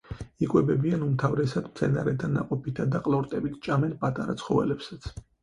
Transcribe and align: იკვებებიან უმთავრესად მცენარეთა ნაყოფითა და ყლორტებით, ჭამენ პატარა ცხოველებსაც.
იკვებებიან 0.43 1.03
უმთავრესად 1.07 1.67
მცენარეთა 1.73 2.31
ნაყოფითა 2.39 2.87
და 2.97 3.03
ყლორტებით, 3.09 3.61
ჭამენ 3.69 3.95
პატარა 4.03 4.37
ცხოველებსაც. 4.43 5.09